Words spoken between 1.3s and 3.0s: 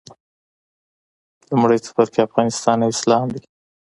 لومړی څپرکی افغانستان او